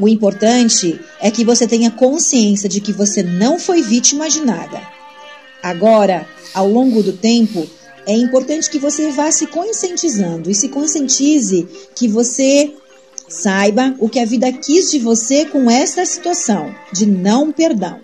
O 0.00 0.08
importante 0.08 0.98
é 1.20 1.30
que 1.30 1.44
você 1.44 1.66
tenha 1.66 1.90
consciência 1.90 2.70
de 2.70 2.80
que 2.80 2.90
você 2.90 3.22
não 3.22 3.58
foi 3.58 3.82
vítima 3.82 4.30
de 4.30 4.40
nada. 4.40 4.80
Agora, 5.62 6.26
ao 6.54 6.66
longo 6.66 7.02
do 7.02 7.12
tempo, 7.12 7.68
é 8.06 8.14
importante 8.14 8.70
que 8.70 8.78
você 8.78 9.10
vá 9.10 9.30
se 9.30 9.46
conscientizando 9.46 10.50
e 10.50 10.54
se 10.54 10.70
conscientize 10.70 11.68
que 11.94 12.08
você 12.08 12.72
saiba 13.28 13.94
o 13.98 14.08
que 14.08 14.18
a 14.18 14.24
vida 14.24 14.50
quis 14.50 14.90
de 14.90 14.98
você 14.98 15.44
com 15.44 15.70
essa 15.70 16.06
situação 16.06 16.74
de 16.90 17.04
não 17.04 17.52
perdão. 17.52 18.00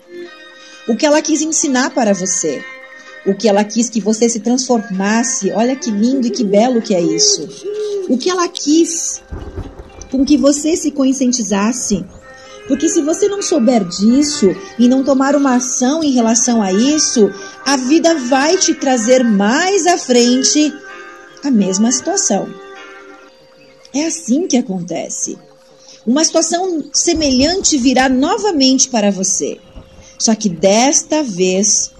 O 0.87 0.95
que 0.95 1.03
ela 1.03 1.19
quis 1.19 1.41
ensinar 1.41 1.89
para 1.95 2.13
você. 2.13 2.63
O 3.25 3.33
que 3.33 3.49
ela 3.49 3.63
quis 3.63 3.89
que 3.89 3.99
você 3.99 4.29
se 4.29 4.39
transformasse. 4.39 5.49
Olha 5.49 5.75
que 5.75 5.89
lindo 5.89 6.27
e 6.27 6.29
que 6.29 6.43
belo 6.43 6.79
que 6.79 6.93
é 6.93 7.01
isso. 7.01 7.49
O 8.07 8.19
que 8.19 8.29
ela 8.29 8.47
quis 8.47 9.23
com 10.11 10.25
que 10.25 10.37
você 10.37 10.75
se 10.75 10.91
conscientizasse. 10.91 12.05
Porque 12.67 12.89
se 12.89 13.01
você 13.01 13.27
não 13.27 13.41
souber 13.41 13.85
disso 13.85 14.47
e 14.77 14.89
não 14.89 15.03
tomar 15.03 15.35
uma 15.35 15.55
ação 15.55 16.03
em 16.03 16.11
relação 16.11 16.61
a 16.61 16.73
isso, 16.73 17.31
a 17.65 17.77
vida 17.77 18.13
vai 18.15 18.57
te 18.57 18.73
trazer 18.73 19.23
mais 19.23 19.87
à 19.87 19.97
frente 19.97 20.73
a 21.43 21.49
mesma 21.49 21.91
situação. 21.91 22.47
É 23.93 24.05
assim 24.05 24.47
que 24.47 24.57
acontece. 24.57 25.37
Uma 26.05 26.23
situação 26.23 26.83
semelhante 26.93 27.77
virá 27.77 28.09
novamente 28.09 28.89
para 28.89 29.11
você. 29.11 29.59
Só 30.17 30.35
que 30.35 30.49
desta 30.49 31.23
vez, 31.23 31.91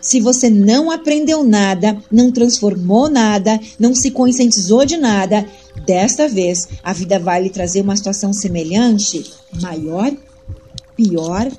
se 0.00 0.20
você 0.20 0.50
não 0.50 0.90
aprendeu 0.90 1.44
nada, 1.44 1.96
não 2.10 2.30
transformou 2.30 3.08
nada, 3.08 3.60
não 3.78 3.94
se 3.94 4.10
conscientizou 4.10 4.84
de 4.84 4.96
nada, 4.96 5.46
Desta 5.86 6.28
vez, 6.28 6.68
a 6.82 6.92
vida 6.92 7.18
vai 7.18 7.42
lhe 7.42 7.50
trazer 7.50 7.80
uma 7.80 7.96
situação 7.96 8.32
semelhante, 8.32 9.32
maior, 9.60 10.12
pior, 10.96 11.50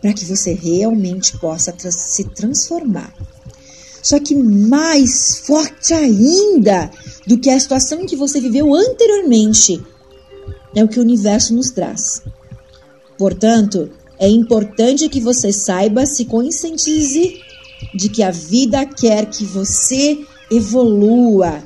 para 0.00 0.12
que 0.12 0.24
você 0.24 0.52
realmente 0.52 1.38
possa 1.38 1.72
tra 1.72 1.90
se 1.90 2.24
transformar. 2.24 3.12
Só 4.02 4.18
que 4.20 4.34
mais 4.34 5.40
forte 5.40 5.92
ainda 5.92 6.90
do 7.26 7.38
que 7.38 7.50
a 7.50 7.58
situação 7.58 8.00
em 8.00 8.06
que 8.06 8.16
você 8.16 8.40
viveu 8.40 8.74
anteriormente 8.74 9.82
é 10.74 10.84
o 10.84 10.88
que 10.88 10.98
o 10.98 11.02
universo 11.02 11.54
nos 11.54 11.70
traz. 11.70 12.22
Portanto, 13.16 13.90
é 14.18 14.28
importante 14.28 15.08
que 15.08 15.20
você 15.20 15.52
saiba, 15.52 16.06
se 16.06 16.24
conscientize 16.24 17.40
de 17.94 18.08
que 18.08 18.22
a 18.22 18.30
vida 18.30 18.84
quer 18.86 19.26
que 19.26 19.44
você 19.44 20.18
evolua, 20.50 21.62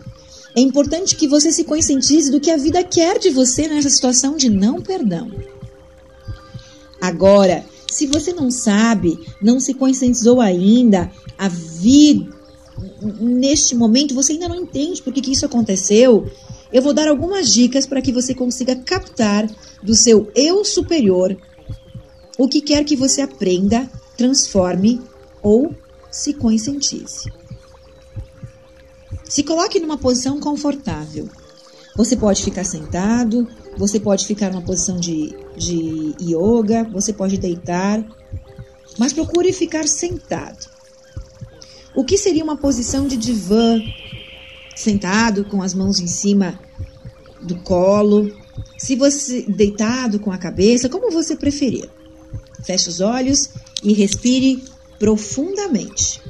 é 0.55 0.61
importante 0.61 1.17
que 1.17 1.27
você 1.27 1.50
se 1.50 1.64
conscientize 1.64 2.31
do 2.31 2.41
que 2.41 2.50
a 2.50 2.56
vida 2.56 2.83
quer 2.84 3.19
de 3.19 3.31
você 3.31 3.69
nessa 3.69 3.89
situação 3.89 4.36
de 4.36 4.50
não 4.50 4.81
perdão. 4.81 5.31
Agora, 7.00 7.64
se 7.91 8.06
você 8.06 8.33
não 8.33 8.50
sabe, 8.50 9.19
não 9.41 9.58
se 9.58 9.75
conscientizou 9.75 10.41
ainda, 10.41 11.11
a 11.39 11.48
vida 11.48 12.42
neste 13.20 13.74
momento 13.74 14.14
você 14.14 14.33
ainda 14.33 14.48
não 14.48 14.57
entende 14.57 15.02
por 15.02 15.12
que, 15.12 15.20
que 15.20 15.33
isso 15.33 15.46
aconteceu, 15.46 16.30
eu 16.73 16.83
vou 16.83 16.95
dar 16.95 17.08
algumas 17.08 17.52
dicas 17.52 17.86
para 17.86 18.01
que 18.01 18.12
você 18.12 18.35
consiga 18.35 18.77
captar 18.77 19.46
do 19.83 19.95
seu 19.95 20.30
eu 20.35 20.64
superior 20.64 21.36
o 22.39 22.48
que 22.48 22.61
quer 22.61 22.85
que 22.85 22.96
você 22.96 23.20
aprenda, 23.20 23.89
transforme 24.17 25.01
ou 25.42 25.74
se 26.11 26.33
conscientize. 26.33 27.30
Se 29.33 29.43
coloque 29.43 29.81
numa 29.81 29.97
posição 29.97 30.39
confortável. 30.39 31.27
Você 31.97 32.15
pode 32.15 32.45
ficar 32.45 32.65
sentado, 32.65 33.48
você 33.79 33.98
pode 33.98 34.27
ficar 34.27 34.51
numa 34.51 34.61
posição 34.61 35.01
de, 35.01 35.35
de 35.57 36.15
yoga, 36.20 36.85
você 36.93 37.15
pode 37.15 37.39
deitar, 37.39 38.05
mas 38.98 39.15
procure 39.15 39.51
ficar 39.55 39.89
sentado. 39.89 40.69
O 41.95 42.05
que 42.05 42.19
seria 42.19 42.45
uma 42.45 42.59
posição 42.59 43.09
de 43.09 43.17
divã? 43.17 43.81
Sentado 44.77 45.47
com 45.47 45.63
as 45.63 45.73
mãos 45.73 45.98
em 45.98 46.07
cima 46.07 46.61
do 47.41 47.57
colo, 47.61 48.31
se 48.77 48.95
você 48.95 49.47
deitado 49.48 50.21
com 50.21 50.31
a 50.31 50.37
cabeça, 50.37 50.91
como 50.91 51.11
você 51.11 51.35
preferir. 51.37 51.89
Feche 52.63 52.91
os 52.91 53.01
olhos 53.01 53.48
e 53.83 53.95
respire 53.95 54.63
profundamente. 54.98 56.21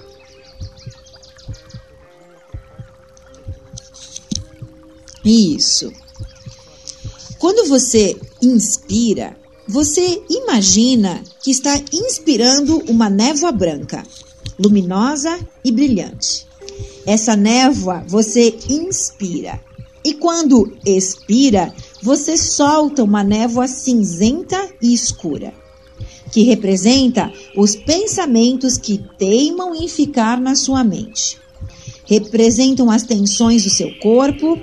Isso. 5.25 5.93
Quando 7.38 7.69
você 7.69 8.16
inspira, 8.41 9.37
você 9.66 10.22
imagina 10.28 11.22
que 11.43 11.50
está 11.50 11.81
inspirando 11.93 12.78
uma 12.88 13.09
névoa 13.09 13.53
branca, 13.53 14.05
luminosa 14.59 15.38
e 15.65 15.72
brilhante. 15.72 16.47
Essa 17.06 17.34
névoa 17.34 18.05
você 18.06 18.56
inspira. 18.69 19.61
E 20.05 20.15
quando 20.15 20.77
expira, 20.84 21.72
você 22.03 22.37
solta 22.37 23.05
uma 23.05 23.22
névoa 23.22 23.69
cinzenta 23.69 24.69
e 24.82 24.93
escura, 24.93 25.55
que 26.32 26.43
representa 26.43 27.32
os 27.56 27.77
pensamentos 27.77 28.77
que 28.77 28.99
teimam 29.16 29.75
em 29.75 29.87
ficar 29.87 30.41
na 30.41 30.56
sua 30.56 30.82
mente. 30.82 31.38
Representam 32.05 32.91
as 32.91 33.05
tensões 33.05 33.62
do 33.62 33.71
seu 33.71 33.97
corpo 34.00 34.59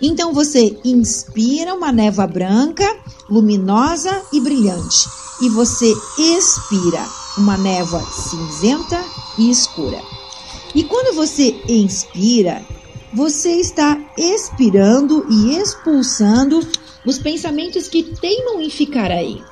então 0.00 0.32
você 0.32 0.78
inspira 0.84 1.74
uma 1.74 1.90
névoa 1.90 2.26
branca, 2.26 2.84
luminosa 3.28 4.22
e 4.32 4.40
brilhante, 4.40 5.08
e 5.42 5.48
você 5.48 5.92
expira 6.18 7.04
uma 7.36 7.56
névoa 7.56 8.02
cinzenta 8.10 9.04
e 9.38 9.50
escura. 9.50 10.00
E 10.74 10.84
quando 10.84 11.14
você 11.14 11.60
inspira, 11.68 12.64
você 13.12 13.52
está 13.52 13.98
expirando 14.16 15.26
e 15.30 15.56
expulsando 15.56 16.60
os 17.06 17.18
pensamentos 17.18 17.88
que 17.88 18.02
teimam 18.20 18.60
em 18.60 18.70
ficar 18.70 19.10
aí. 19.10 19.42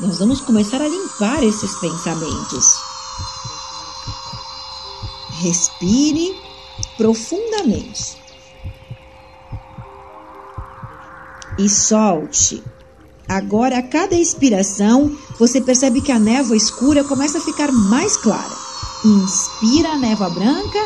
Nós 0.00 0.18
vamos 0.18 0.40
começar 0.40 0.80
a 0.80 0.88
limpar 0.88 1.42
esses 1.42 1.74
pensamentos. 1.76 2.64
Respire 5.40 6.34
profundamente. 6.96 8.23
E 11.58 11.68
solte. 11.68 12.62
Agora, 13.28 13.78
a 13.78 13.82
cada 13.82 14.14
expiração, 14.14 15.10
você 15.38 15.60
percebe 15.60 16.00
que 16.00 16.12
a 16.12 16.18
névoa 16.18 16.56
escura 16.56 17.02
começa 17.04 17.38
a 17.38 17.40
ficar 17.40 17.72
mais 17.72 18.16
clara. 18.16 18.54
Inspira 19.04 19.90
a 19.90 19.98
névoa 19.98 20.30
branca 20.30 20.78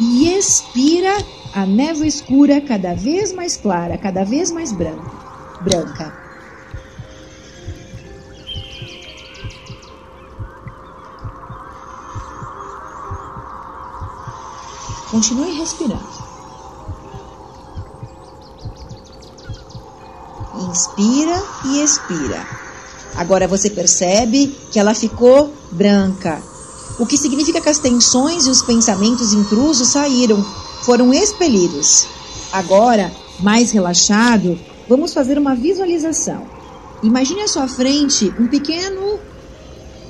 e 0.00 0.28
expira 0.28 1.16
a 1.52 1.64
névoa 1.64 2.06
escura 2.06 2.60
cada 2.60 2.94
vez 2.94 3.32
mais 3.32 3.56
clara, 3.56 3.96
cada 3.96 4.24
vez 4.24 4.50
mais 4.50 4.72
branca. 4.72 5.10
branca. 5.60 6.24
Continue 15.10 15.52
respirando. 15.52 16.13
Inspira 20.96 21.42
e 21.66 21.82
expira. 21.82 22.46
Agora 23.16 23.48
você 23.48 23.68
percebe 23.68 24.54
que 24.70 24.78
ela 24.78 24.94
ficou 24.94 25.52
branca, 25.72 26.40
o 27.00 27.06
que 27.06 27.18
significa 27.18 27.60
que 27.60 27.68
as 27.68 27.78
tensões 27.78 28.46
e 28.46 28.50
os 28.50 28.62
pensamentos 28.62 29.32
intrusos 29.32 29.88
saíram, 29.88 30.40
foram 30.84 31.12
expelidos. 31.12 32.06
Agora, 32.52 33.10
mais 33.40 33.72
relaxado, 33.72 34.56
vamos 34.88 35.12
fazer 35.12 35.36
uma 35.36 35.56
visualização. 35.56 36.46
Imagine 37.02 37.42
à 37.42 37.48
sua 37.48 37.66
frente 37.66 38.32
um 38.38 38.46
pequeno 38.46 39.18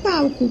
palco. 0.02 0.50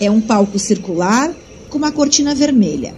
É 0.00 0.10
um 0.10 0.20
palco 0.20 0.58
circular 0.58 1.32
com 1.70 1.78
uma 1.78 1.92
cortina 1.92 2.34
vermelha. 2.34 2.92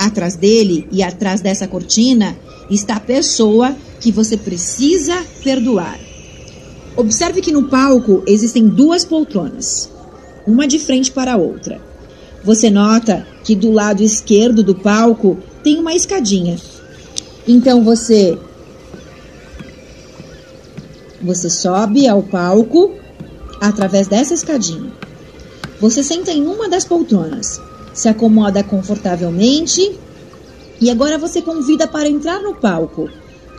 Atrás 0.00 0.34
dele 0.34 0.88
e 0.90 1.02
atrás 1.02 1.42
dessa 1.42 1.68
cortina 1.68 2.34
está 2.70 2.96
a 2.96 3.00
pessoa 3.00 3.76
que 4.00 4.10
você 4.10 4.34
precisa 4.34 5.14
perdoar. 5.44 6.00
Observe 6.96 7.42
que 7.42 7.52
no 7.52 7.68
palco 7.68 8.22
existem 8.26 8.66
duas 8.66 9.04
poltronas, 9.04 9.90
uma 10.46 10.66
de 10.66 10.78
frente 10.78 11.12
para 11.12 11.34
a 11.34 11.36
outra. 11.36 11.78
Você 12.42 12.70
nota 12.70 13.26
que 13.44 13.54
do 13.54 13.70
lado 13.70 14.02
esquerdo 14.02 14.62
do 14.62 14.74
palco 14.74 15.36
tem 15.62 15.78
uma 15.78 15.92
escadinha. 15.92 16.56
Então 17.46 17.84
você 17.84 18.38
você 21.20 21.50
sobe 21.50 22.08
ao 22.08 22.22
palco 22.22 22.94
através 23.60 24.08
dessa 24.08 24.32
escadinha. 24.32 24.90
Você 25.78 26.02
senta 26.02 26.30
em 26.30 26.46
uma 26.46 26.70
das 26.70 26.86
poltronas, 26.86 27.60
se 27.92 28.08
acomoda 28.08 28.62
confortavelmente 28.62 29.98
e 30.80 30.90
agora 30.90 31.18
você 31.18 31.42
convida 31.42 31.86
para 31.86 32.08
entrar 32.08 32.40
no 32.40 32.54
palco 32.54 33.08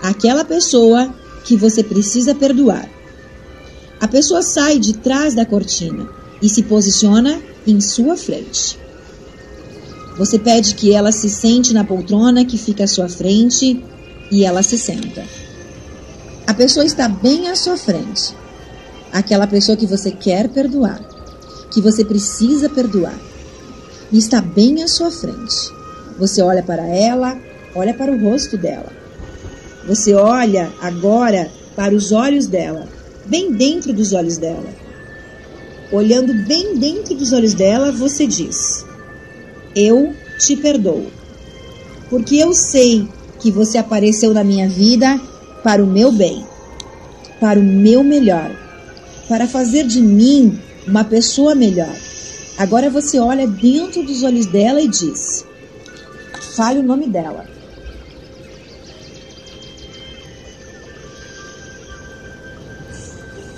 aquela 0.01 0.43
pessoa 0.43 1.13
que 1.43 1.55
você 1.55 1.83
precisa 1.83 2.33
perdoar. 2.33 2.89
A 3.99 4.07
pessoa 4.07 4.41
sai 4.41 4.79
de 4.79 4.93
trás 4.93 5.35
da 5.35 5.45
cortina 5.45 6.09
e 6.41 6.49
se 6.49 6.63
posiciona 6.63 7.39
em 7.67 7.79
sua 7.79 8.17
frente. 8.17 8.79
Você 10.17 10.39
pede 10.39 10.75
que 10.75 10.93
ela 10.93 11.11
se 11.11 11.29
sente 11.29 11.73
na 11.73 11.83
poltrona 11.83 12.43
que 12.43 12.57
fica 12.57 12.83
à 12.83 12.87
sua 12.87 13.07
frente 13.07 13.83
e 14.31 14.43
ela 14.43 14.63
se 14.63 14.77
senta. 14.77 15.23
A 16.47 16.53
pessoa 16.53 16.85
está 16.85 17.07
bem 17.07 17.49
à 17.49 17.55
sua 17.55 17.77
frente. 17.77 18.35
Aquela 19.11 19.45
pessoa 19.45 19.77
que 19.77 19.85
você 19.85 20.09
quer 20.09 20.49
perdoar, 20.49 20.99
que 21.71 21.79
você 21.79 22.03
precisa 22.03 22.69
perdoar, 22.69 23.17
e 24.11 24.17
está 24.17 24.41
bem 24.41 24.83
à 24.83 24.87
sua 24.87 25.09
frente. 25.09 25.71
Você 26.17 26.41
olha 26.41 26.61
para 26.61 26.85
ela, 26.85 27.37
olha 27.73 27.93
para 27.93 28.11
o 28.11 28.19
rosto 28.19 28.57
dela. 28.57 28.91
Você 29.87 30.13
olha 30.13 30.71
agora 30.81 31.49
para 31.75 31.95
os 31.95 32.11
olhos 32.11 32.45
dela, 32.45 32.87
bem 33.25 33.51
dentro 33.53 33.93
dos 33.93 34.13
olhos 34.13 34.37
dela. 34.37 34.69
Olhando 35.91 36.33
bem 36.45 36.77
dentro 36.77 37.15
dos 37.15 37.33
olhos 37.33 37.53
dela, 37.53 37.91
você 37.91 38.27
diz: 38.27 38.85
Eu 39.75 40.13
te 40.37 40.55
perdoo, 40.55 41.07
porque 42.09 42.35
eu 42.35 42.53
sei 42.53 43.07
que 43.39 43.51
você 43.51 43.77
apareceu 43.77 44.33
na 44.33 44.43
minha 44.43 44.69
vida 44.69 45.19
para 45.63 45.83
o 45.83 45.87
meu 45.87 46.11
bem, 46.11 46.45
para 47.39 47.59
o 47.59 47.63
meu 47.63 48.03
melhor, 48.03 48.51
para 49.27 49.47
fazer 49.47 49.85
de 49.85 50.01
mim 50.01 50.59
uma 50.87 51.03
pessoa 51.03 51.55
melhor. 51.55 51.93
Agora 52.57 52.89
você 52.89 53.19
olha 53.19 53.47
dentro 53.47 54.03
dos 54.03 54.23
olhos 54.23 54.45
dela 54.45 54.81
e 54.81 54.87
diz: 54.87 55.45
Fale 56.55 56.79
o 56.79 56.83
nome 56.83 57.09
dela. 57.09 57.47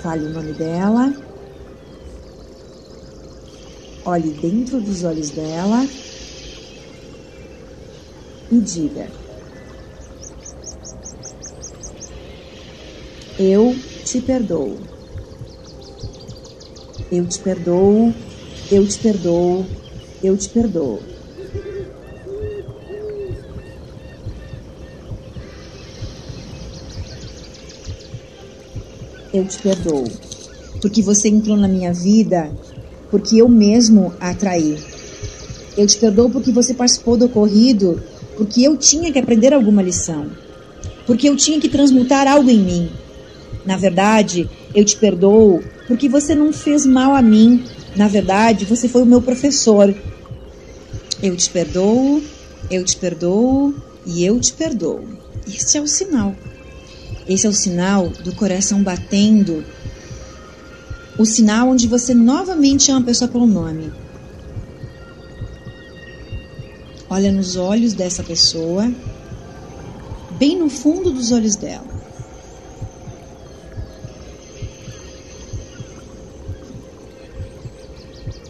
Fale 0.00 0.24
o 0.26 0.30
nome 0.30 0.52
dela. 0.52 1.12
Olhe 4.04 4.32
dentro 4.32 4.80
dos 4.80 5.02
olhos 5.02 5.30
dela 5.30 5.88
e 8.50 8.60
diga: 8.60 9.10
Eu 13.38 13.76
te 14.04 14.20
perdoo. 14.20 14.78
Eu 17.10 17.26
te 17.26 17.40
perdoo. 17.40 18.14
Eu 18.70 18.86
te 18.86 18.98
perdoo. 18.98 19.66
Eu 20.22 20.36
te 20.36 20.48
perdoo. 20.48 21.02
Eu 29.32 29.44
te 29.46 29.58
perdoo. 29.58 30.04
Porque 30.80 31.02
você 31.02 31.28
entrou 31.28 31.56
na 31.56 31.68
minha 31.68 31.92
vida 31.92 32.50
porque 33.10 33.36
eu 33.36 33.48
mesmo 33.48 34.12
a 34.18 34.30
atraí. 34.30 34.76
Eu 35.76 35.86
te 35.86 35.98
perdoo 35.98 36.30
porque 36.30 36.50
você 36.50 36.72
participou 36.72 37.16
do 37.16 37.26
ocorrido 37.26 38.00
porque 38.36 38.62
eu 38.62 38.76
tinha 38.76 39.12
que 39.12 39.18
aprender 39.18 39.52
alguma 39.52 39.82
lição. 39.82 40.26
Porque 41.06 41.28
eu 41.28 41.36
tinha 41.36 41.60
que 41.60 41.68
transmutar 41.68 42.26
algo 42.26 42.50
em 42.50 42.58
mim. 42.58 42.90
Na 43.64 43.76
verdade, 43.76 44.48
eu 44.74 44.84
te 44.84 44.96
perdoo 44.96 45.62
porque 45.86 46.08
você 46.08 46.34
não 46.34 46.52
fez 46.52 46.86
mal 46.86 47.14
a 47.14 47.20
mim. 47.20 47.62
Na 47.96 48.08
verdade, 48.08 48.64
você 48.64 48.88
foi 48.88 49.02
o 49.02 49.06
meu 49.06 49.22
professor. 49.22 49.94
Eu 51.22 51.36
te 51.36 51.48
perdoo, 51.50 52.22
eu 52.70 52.84
te 52.84 52.96
perdoo 52.96 53.74
e 54.04 54.24
eu 54.24 54.40
te 54.40 54.52
perdoo. 54.52 55.06
Esse 55.46 55.78
é 55.78 55.80
o 55.80 55.86
sinal. 55.86 56.34
Esse 57.28 57.46
é 57.46 57.50
o 57.50 57.54
sinal 57.54 58.08
do 58.08 58.34
coração 58.34 58.82
batendo. 58.82 59.64
O 61.16 61.24
sinal 61.24 61.68
onde 61.68 61.86
você 61.86 62.12
novamente 62.12 62.84
chama 62.84 63.00
a 63.00 63.04
pessoa 63.04 63.28
pelo 63.28 63.46
nome. 63.46 63.92
Olha 67.08 67.30
nos 67.30 67.54
olhos 67.54 67.92
dessa 67.92 68.24
pessoa, 68.24 68.90
bem 70.32 70.58
no 70.58 70.68
fundo 70.68 71.12
dos 71.12 71.30
olhos 71.30 71.54
dela. 71.54 71.93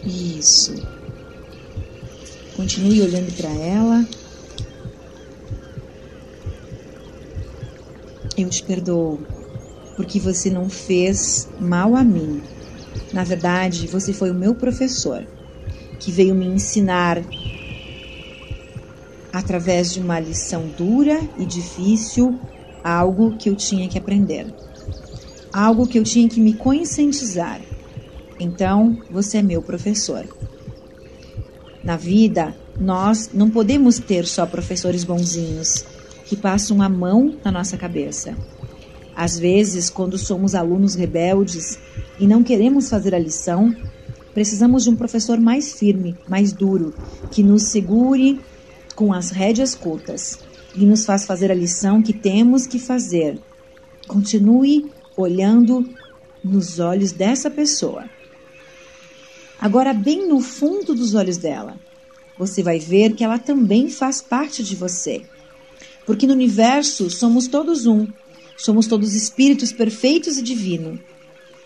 Isso. 0.05 0.75
Continue 2.53 3.01
olhando 3.01 3.33
para 3.33 3.49
ela. 3.49 4.07
Eu 8.37 8.49
te 8.49 8.63
perdoo 8.63 9.19
porque 9.95 10.19
você 10.19 10.49
não 10.49 10.69
fez 10.69 11.17
mal 11.57 11.95
a 11.95 12.03
mim. 12.03 12.43
Na 13.11 13.23
verdade, 13.23 13.87
você 13.87 14.13
foi 14.13 14.29
o 14.29 14.35
meu 14.35 14.53
professor 14.53 15.25
que 15.99 16.11
veio 16.11 16.35
me 16.35 16.45
ensinar 16.45 17.25
através 19.31 19.91
de 19.91 19.99
uma 19.99 20.19
lição 20.19 20.69
dura 20.69 21.19
e 21.37 21.45
difícil 21.45 22.39
algo 22.83 23.35
que 23.37 23.49
eu 23.49 23.55
tinha 23.55 23.89
que 23.89 23.97
aprender. 23.97 24.53
Algo 25.51 25.87
que 25.87 25.97
eu 25.97 26.03
tinha 26.03 26.29
que 26.29 26.39
me 26.39 26.53
conscientizar 26.55 27.74
então, 28.39 28.97
você 29.09 29.37
é 29.37 29.41
meu 29.41 29.61
professor. 29.61 30.27
Na 31.83 31.95
vida, 31.95 32.55
nós 32.79 33.29
não 33.33 33.49
podemos 33.49 33.99
ter 33.99 34.25
só 34.25 34.45
professores 34.45 35.03
bonzinhos 35.03 35.85
que 36.25 36.35
passam 36.35 36.81
a 36.81 36.89
mão 36.89 37.35
na 37.43 37.51
nossa 37.51 37.77
cabeça. 37.77 38.35
Às 39.15 39.39
vezes, 39.39 39.89
quando 39.89 40.17
somos 40.17 40.53
alunos 40.53 40.95
rebeldes 40.95 41.79
e 42.19 42.27
não 42.27 42.43
queremos 42.43 42.89
fazer 42.89 43.15
a 43.15 43.19
lição, 43.19 43.73
precisamos 44.33 44.83
de 44.83 44.89
um 44.89 44.95
professor 44.95 45.39
mais 45.39 45.73
firme, 45.73 46.17
mais 46.27 46.51
duro, 46.51 46.93
que 47.31 47.41
nos 47.41 47.63
segure 47.63 48.41
com 48.95 49.13
as 49.13 49.29
rédeas 49.29 49.73
curtas 49.73 50.39
e 50.75 50.85
nos 50.85 51.05
faz 51.05 51.25
fazer 51.25 51.51
a 51.51 51.55
lição 51.55 52.01
que 52.01 52.11
temos 52.11 52.67
que 52.67 52.79
fazer. 52.79 53.39
Continue 54.07 54.91
olhando 55.15 55.87
nos 56.43 56.79
olhos 56.79 57.13
dessa 57.13 57.49
pessoa 57.49 58.03
agora 59.65 59.95
bem 59.95 60.27
no 60.27 60.41
fundo 60.41 60.93
dos 60.93 61.15
olhos 61.15 61.37
dela. 61.37 61.75
Você 62.37 62.61
vai 62.61 62.77
ver 62.77 63.15
que 63.15 63.23
ela 63.23 63.39
também 63.39 63.89
faz 63.89 64.21
parte 64.21 64.63
de 64.63 64.75
você. 64.75 65.25
Porque 66.05 66.27
no 66.27 66.33
universo 66.33 67.09
somos 67.09 67.47
todos 67.47 67.87
um, 67.87 68.07
somos 68.55 68.85
todos 68.85 69.15
espíritos 69.15 69.73
perfeitos 69.73 70.37
e 70.37 70.43
divinos. 70.43 70.99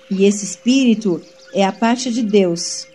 E 0.10 0.24
esse 0.24 0.46
espírito 0.46 1.22
é 1.54 1.66
a 1.66 1.74
parte 1.74 2.10
de 2.10 2.24
Deus. 2.24 2.88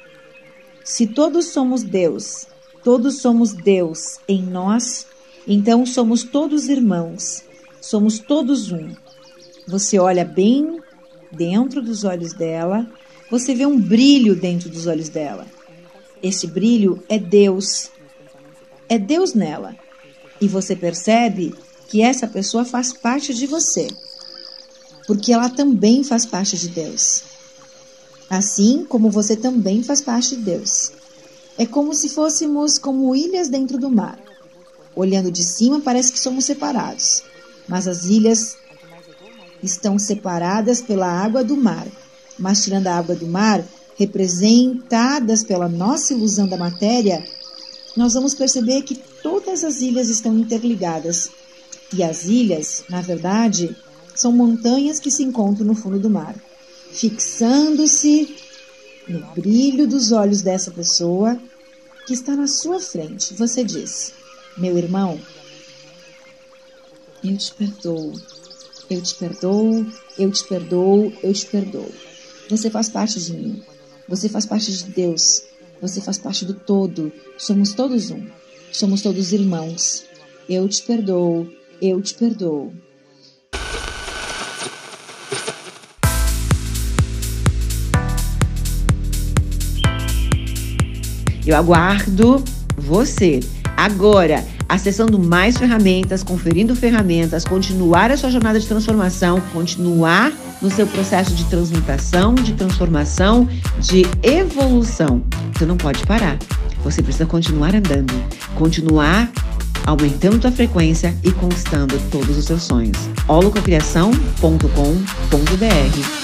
Se 0.82 1.06
todos 1.06 1.48
somos 1.48 1.82
Deus, 1.82 2.46
todos 2.82 3.18
somos 3.18 3.52
Deus 3.52 4.18
em 4.26 4.42
nós, 4.42 5.06
então 5.46 5.84
somos 5.84 6.24
todos 6.24 6.70
irmãos, 6.70 7.44
somos 7.78 8.18
todos 8.18 8.72
um. 8.72 8.88
Você 9.68 9.98
olha 9.98 10.24
bem 10.24 10.80
dentro 11.30 11.82
dos 11.82 12.04
olhos 12.04 12.32
dela 12.32 12.88
você 13.38 13.52
vê 13.52 13.66
um 13.66 13.80
brilho 13.80 14.36
dentro 14.36 14.68
dos 14.68 14.86
olhos 14.86 15.08
dela. 15.08 15.44
Esse 16.22 16.46
brilho 16.46 17.02
é 17.08 17.18
Deus. 17.18 17.90
É 18.88 18.96
Deus 18.96 19.34
nela. 19.34 19.74
E 20.40 20.46
você 20.46 20.76
percebe 20.76 21.52
que 21.88 22.00
essa 22.00 22.28
pessoa 22.28 22.64
faz 22.64 22.92
parte 22.92 23.34
de 23.34 23.48
você. 23.48 23.88
Porque 25.08 25.32
ela 25.32 25.50
também 25.50 26.04
faz 26.04 26.24
parte 26.24 26.56
de 26.56 26.68
Deus. 26.68 27.24
Assim 28.30 28.84
como 28.88 29.10
você 29.10 29.34
também 29.34 29.82
faz 29.82 30.00
parte 30.00 30.36
de 30.36 30.42
Deus. 30.42 30.92
É 31.58 31.66
como 31.66 31.92
se 31.92 32.08
fôssemos 32.08 32.78
como 32.78 33.16
ilhas 33.16 33.48
dentro 33.48 33.78
do 33.78 33.90
mar. 33.90 34.16
Olhando 34.94 35.28
de 35.28 35.42
cima, 35.42 35.80
parece 35.80 36.12
que 36.12 36.20
somos 36.20 36.44
separados, 36.44 37.24
mas 37.66 37.88
as 37.88 38.04
ilhas 38.04 38.56
estão 39.60 39.98
separadas 39.98 40.80
pela 40.80 41.08
água 41.08 41.42
do 41.42 41.56
mar 41.56 41.88
mas 42.38 42.64
tirando 42.64 42.86
a 42.86 42.96
água 42.96 43.14
do 43.14 43.26
mar, 43.26 43.64
representadas 43.96 45.44
pela 45.44 45.68
nossa 45.68 46.12
ilusão 46.14 46.48
da 46.48 46.56
matéria, 46.56 47.24
nós 47.96 48.14
vamos 48.14 48.34
perceber 48.34 48.82
que 48.82 48.96
toda 49.22 49.34
todas 49.54 49.62
as 49.62 49.80
ilhas 49.80 50.08
estão 50.08 50.36
interligadas. 50.36 51.30
E 51.92 52.02
as 52.02 52.24
ilhas, 52.24 52.82
na 52.88 53.00
verdade, 53.00 53.76
são 54.14 54.32
montanhas 54.32 54.98
que 54.98 55.10
se 55.10 55.22
encontram 55.22 55.64
no 55.64 55.76
fundo 55.76 55.98
do 55.98 56.10
mar. 56.10 56.34
Fixando-se 56.90 58.36
no 59.06 59.20
brilho 59.34 59.86
dos 59.86 60.10
olhos 60.10 60.42
dessa 60.42 60.72
pessoa 60.72 61.38
que 62.06 62.14
está 62.14 62.34
na 62.34 62.48
sua 62.48 62.80
frente, 62.80 63.34
você 63.34 63.62
diz: 63.62 64.12
Meu 64.56 64.76
irmão, 64.76 65.20
eu 67.22 67.36
te 67.36 67.54
perdoo, 67.54 68.12
eu 68.90 69.02
te 69.02 69.14
perdoo, 69.14 69.86
eu 70.18 70.32
te 70.32 70.44
perdoo, 70.44 71.12
eu 71.22 71.32
te 71.32 71.46
perdoo. 71.46 71.92
Você 72.50 72.68
faz 72.68 72.90
parte 72.90 73.18
de 73.20 73.32
mim, 73.32 73.62
você 74.06 74.28
faz 74.28 74.44
parte 74.44 74.70
de 74.70 74.84
Deus, 74.84 75.42
você 75.80 76.00
faz 76.00 76.18
parte 76.18 76.44
do 76.44 76.52
todo, 76.52 77.10
somos 77.38 77.72
todos 77.72 78.10
um, 78.10 78.26
somos 78.70 79.00
todos 79.00 79.32
irmãos. 79.32 80.04
Eu 80.46 80.68
te 80.68 80.82
perdoo, 80.82 81.48
eu 81.80 82.02
te 82.02 82.14
perdoo. 82.14 82.70
Eu 91.46 91.56
aguardo 91.56 92.44
você. 92.76 93.40
Agora 93.76 94.44
acessando 94.74 95.18
mais 95.18 95.56
ferramentas, 95.56 96.22
conferindo 96.22 96.74
ferramentas, 96.74 97.44
continuar 97.44 98.10
a 98.10 98.16
sua 98.16 98.30
jornada 98.30 98.58
de 98.58 98.66
transformação, 98.66 99.40
continuar 99.52 100.32
no 100.60 100.70
seu 100.70 100.86
processo 100.86 101.34
de 101.34 101.44
transmutação, 101.44 102.34
de 102.34 102.52
transformação, 102.54 103.48
de 103.78 104.04
evolução. 104.22 105.22
Você 105.52 105.64
não 105.64 105.76
pode 105.76 106.04
parar. 106.06 106.38
Você 106.82 107.02
precisa 107.02 107.24
continuar 107.24 107.74
andando, 107.74 108.12
continuar 108.56 109.30
aumentando 109.86 110.48
a 110.48 110.50
frequência 110.50 111.14
e 111.22 111.30
conquistando 111.30 111.98
todos 112.10 112.36
os 112.36 112.44
seus 112.44 112.62
sonhos. 112.62 112.98
holococriação.com.br 113.28 116.23